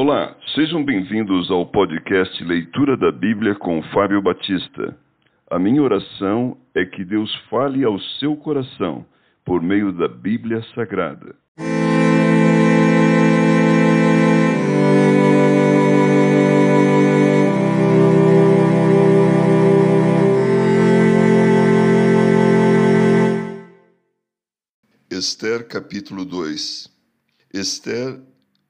[0.00, 4.96] Olá, sejam bem-vindos ao podcast Leitura da Bíblia com Fábio Batista.
[5.50, 9.04] A minha oração é que Deus fale ao seu coração
[9.44, 11.34] por meio da Bíblia Sagrada.
[25.10, 26.88] Esther capítulo 2
[27.52, 28.20] Esther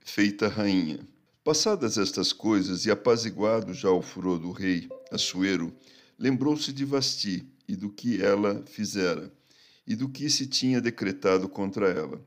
[0.03, 1.18] feita rainha.
[1.49, 5.75] Passadas estas coisas e apaziguado já o furor do rei, Assuero,
[6.19, 9.33] lembrou-se de Vasti e do que ela fizera,
[9.87, 12.23] e do que se tinha decretado contra ela.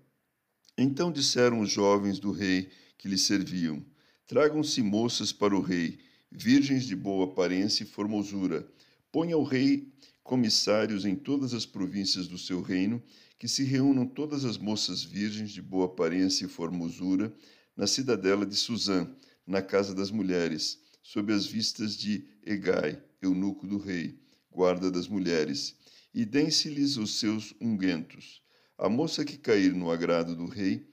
[0.76, 3.86] Então disseram os jovens do rei que lhe serviam:
[4.26, 6.00] Tragam-se moças para o rei,
[6.32, 8.68] virgens de boa aparência e formosura.
[9.12, 9.94] Ponha o rei
[10.24, 13.00] comissários em todas as províncias do seu reino,
[13.38, 17.32] que se reúnam todas as moças virgens de boa aparência e formosura
[17.76, 19.08] na cidadela de Suzã,
[19.46, 24.20] na casa das mulheres, sob as vistas de Egai, eunuco do rei,
[24.52, 25.76] guarda das mulheres,
[26.14, 28.42] e dêem-se-lhes os seus unguentos.
[28.78, 30.86] A moça que cair no agrado do rei,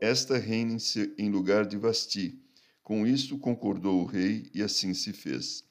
[0.00, 0.78] esta reine
[1.18, 2.40] em lugar de Vasti.
[2.82, 5.64] Com isto concordou o rei, e assim se fez.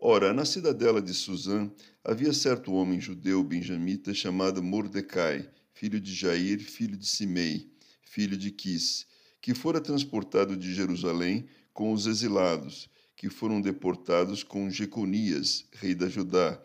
[0.00, 1.70] Ora, na cidadela de Suzã
[2.04, 8.50] havia certo homem judeu benjamita chamado Mordecai, filho de Jair, filho de Simei, filho de
[8.50, 9.06] Quis,
[9.44, 16.08] que fora transportado de Jerusalém com os exilados, que foram deportados com Jeconias, rei da
[16.08, 16.58] Judá,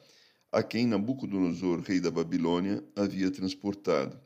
[0.49, 4.17] a quem Nabucodonosor, rei da Babilônia, havia transportado.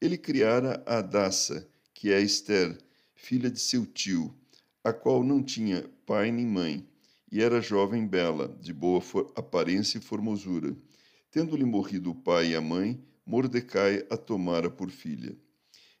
[0.00, 2.76] Ele criara a Adassa, que é Esther,
[3.14, 4.34] filha de seu tio,
[4.82, 6.84] a qual não tinha pai nem mãe
[7.30, 9.00] e era jovem bela, de boa
[9.36, 10.76] aparência e formosura.
[11.30, 15.36] Tendo-lhe morrido o pai e a mãe, Mordecai a tomara por filha.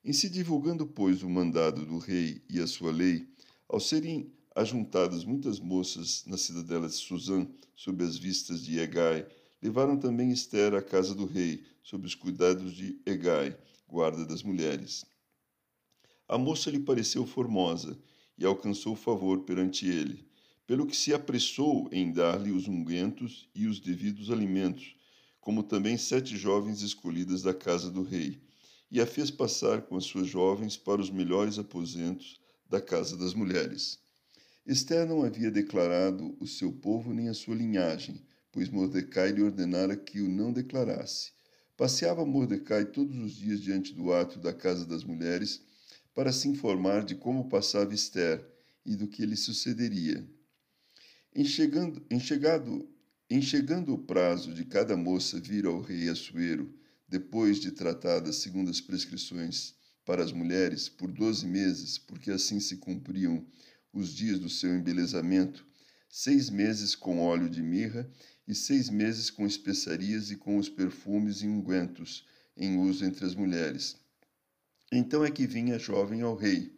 [0.04, 3.28] Em se divulgando, pois, o mandado do rei e a sua lei,
[3.68, 9.26] ao serem ajuntadas muitas moças na cidadela de Suzã, sob as vistas de Egai,
[9.62, 13.56] levaram também Esther à casa do rei, sob os cuidados de Egai,
[13.88, 15.04] guarda das mulheres.
[16.28, 17.98] A moça lhe pareceu formosa
[18.36, 20.30] e alcançou favor perante ele
[20.66, 24.94] pelo que se apressou em dar-lhe os ungüentos e os devidos alimentos,
[25.40, 28.40] como também sete jovens escolhidas da casa do rei,
[28.92, 32.38] e a fez passar com as suas jovens para os melhores aposentos
[32.68, 33.98] da casa das mulheres.
[34.66, 38.22] Esther não havia declarado o seu povo nem a sua linhagem,
[38.52, 41.32] pois Mordecai lhe ordenara que o não declarasse.
[41.74, 45.62] Passeava Mordecai todos os dias diante do átrio da casa das mulheres
[46.14, 48.46] para se informar de como passava Esther
[48.84, 50.22] e do que lhe sucederia.
[51.34, 52.86] Enxergando, enxergado,
[53.30, 56.81] enxergando o prazo de cada moça vir ao rei Assuero,
[57.12, 62.78] depois de tratada segundo as prescrições para as mulheres, por doze meses, porque assim se
[62.78, 63.46] cumpriam
[63.92, 65.62] os dias do seu embelezamento,
[66.08, 68.10] seis meses com óleo de mirra
[68.48, 73.34] e seis meses com especiarias e com os perfumes e ungüentos em uso entre as
[73.34, 73.98] mulheres.
[74.90, 76.74] Então é que vinha a jovem ao rei.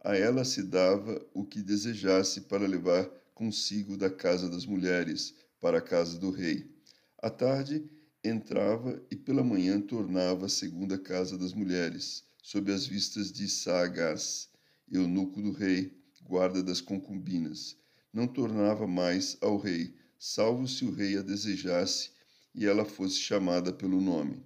[0.00, 5.78] A ela se dava o que desejasse para levar consigo da casa das mulheres para
[5.78, 6.70] a casa do rei.
[7.18, 7.84] À tarde
[8.24, 14.48] entrava e pela manhã tornava segundo a casa das mulheres, sob as vistas de Saagás,
[14.90, 17.76] eunuco do rei, guarda das concubinas.
[18.12, 22.10] Não tornava mais ao rei, salvo se o rei a desejasse
[22.54, 24.44] e ela fosse chamada pelo nome.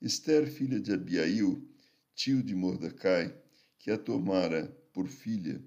[0.00, 1.66] Esther, filha de Abiail,
[2.14, 3.34] tio de Mordecai,
[3.78, 5.60] que a tomara por filha,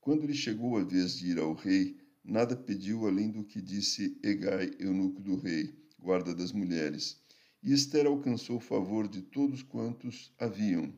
[0.00, 4.18] quando lhe chegou a vez de ir ao rei, nada pediu além do que disse
[4.22, 7.20] Egai, eunuco do rei, guarda das mulheres.
[7.62, 10.92] E Esther alcançou o favor de todos quantos haviam.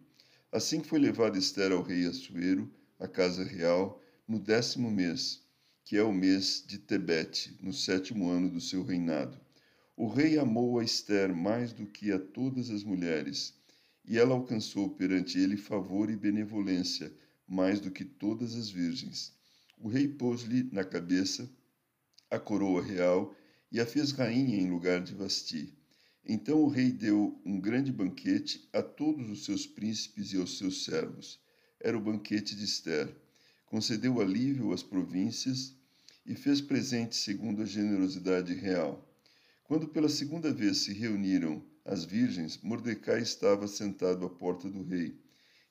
[0.53, 5.43] Assim foi levada Esther ao rei Assuero, à casa real, no décimo mês,
[5.85, 9.41] que é o mês de Tebete, no sétimo ano do seu reinado.
[9.97, 13.55] O rei amou a Esther mais do que a todas as mulheres,
[14.05, 17.13] e ela alcançou perante ele favor e benevolência,
[17.47, 19.33] mais do que todas as virgens.
[19.77, 21.51] O rei pôs-lhe na cabeça
[22.31, 23.35] a coroa real
[23.71, 25.73] e a fez rainha em lugar de Vasti.
[26.25, 30.85] Então o rei deu um grande banquete a todos os seus príncipes e aos seus
[30.85, 31.41] servos.
[31.81, 33.15] Era o banquete de Esther.
[33.67, 35.75] Concedeu alívio às províncias
[36.27, 39.09] e fez presente segundo a generosidade real.
[39.65, 45.19] Quando pela segunda vez se reuniram as virgens, Mordecai estava sentado à porta do rei.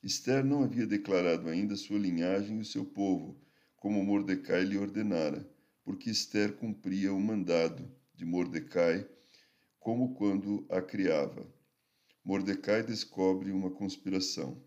[0.01, 3.37] Esther não havia declarado ainda sua linhagem e o seu povo,
[3.75, 5.45] como Mordecai lhe ordenara,
[5.89, 9.09] porque Esther cumpria o mandado de Mordecai,
[9.79, 11.51] como quando a criava.
[12.23, 14.63] Mordecai descobre uma conspiração.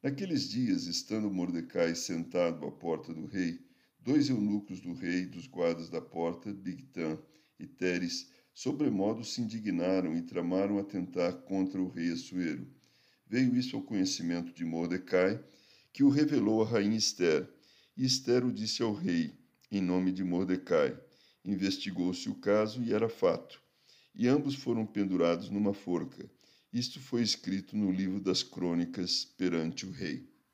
[0.00, 3.58] Naqueles dias, estando Mordecai sentado à porta do rei,
[3.98, 7.18] dois eunucos do rei, dos guardas da porta, Bigtan
[7.58, 12.64] e Teres, sobremodo se indignaram e tramaram atentar contra o rei Assuero.
[13.26, 15.44] Veio isso ao conhecimento de Mordecai,
[15.92, 17.52] que o revelou a rainha Esther,
[17.96, 19.39] e Esther o disse ao rei,
[19.70, 20.98] em nome de Mordecai.
[21.44, 23.60] Investigou-se o caso e era fato,
[24.14, 26.30] e ambos foram pendurados numa forca.
[26.72, 30.29] Isto foi escrito no livro das crônicas perante o rei.